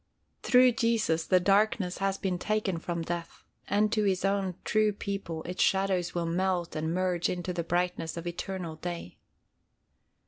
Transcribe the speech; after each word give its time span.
Through 0.41 0.71
Jesus 0.71 1.27
the 1.27 1.39
darkness 1.39 1.99
has 1.99 2.17
been 2.17 2.39
taken 2.39 2.79
from 2.79 3.03
death, 3.03 3.43
and 3.67 3.91
to 3.93 4.03
His 4.03 4.25
own 4.25 4.55
true 4.65 4.91
people 4.91 5.43
its 5.43 5.61
shadows 5.61 6.15
will 6.15 6.25
melt 6.25 6.75
and 6.75 6.91
merge 6.91 7.29
into 7.29 7.53
the 7.53 7.63
brightness 7.63 8.17
of 8.17 8.25
eternal 8.25 8.77
day. 8.77 9.19